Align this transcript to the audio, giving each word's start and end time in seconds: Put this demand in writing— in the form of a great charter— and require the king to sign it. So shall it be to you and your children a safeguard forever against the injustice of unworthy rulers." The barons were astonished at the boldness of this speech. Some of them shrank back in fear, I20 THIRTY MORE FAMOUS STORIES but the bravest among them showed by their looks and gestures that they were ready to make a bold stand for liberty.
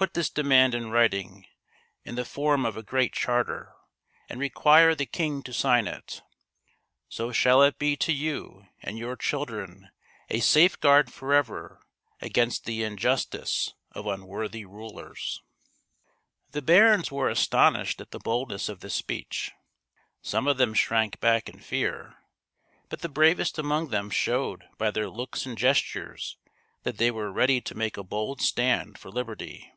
Put 0.00 0.14
this 0.14 0.30
demand 0.30 0.74
in 0.74 0.90
writing— 0.90 1.46
in 2.06 2.14
the 2.14 2.24
form 2.24 2.64
of 2.64 2.74
a 2.74 2.82
great 2.82 3.12
charter— 3.12 3.74
and 4.30 4.40
require 4.40 4.94
the 4.94 5.04
king 5.04 5.42
to 5.42 5.52
sign 5.52 5.86
it. 5.86 6.22
So 7.10 7.32
shall 7.32 7.62
it 7.62 7.78
be 7.78 7.98
to 7.98 8.10
you 8.10 8.66
and 8.82 8.96
your 8.96 9.14
children 9.14 9.90
a 10.30 10.40
safeguard 10.40 11.12
forever 11.12 11.82
against 12.18 12.64
the 12.64 12.82
injustice 12.82 13.74
of 13.92 14.06
unworthy 14.06 14.64
rulers." 14.64 15.42
The 16.52 16.62
barons 16.62 17.12
were 17.12 17.28
astonished 17.28 18.00
at 18.00 18.10
the 18.10 18.18
boldness 18.18 18.70
of 18.70 18.80
this 18.80 18.94
speech. 18.94 19.52
Some 20.22 20.48
of 20.48 20.56
them 20.56 20.72
shrank 20.72 21.20
back 21.20 21.46
in 21.46 21.58
fear, 21.60 21.92
I20 21.92 21.92
THIRTY 21.92 21.98
MORE 21.98 22.18
FAMOUS 22.22 22.48
STORIES 22.48 22.86
but 22.88 23.00
the 23.02 23.08
bravest 23.10 23.58
among 23.58 23.88
them 23.90 24.08
showed 24.08 24.64
by 24.78 24.90
their 24.90 25.10
looks 25.10 25.44
and 25.44 25.58
gestures 25.58 26.38
that 26.84 26.96
they 26.96 27.10
were 27.10 27.30
ready 27.30 27.60
to 27.60 27.74
make 27.74 27.98
a 27.98 28.02
bold 28.02 28.40
stand 28.40 28.96
for 28.96 29.10
liberty. 29.10 29.70